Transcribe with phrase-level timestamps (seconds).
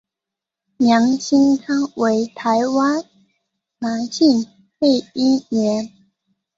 [0.77, 3.03] 梁兴昌为台湾
[3.77, 4.47] 男性
[4.79, 5.93] 配音员。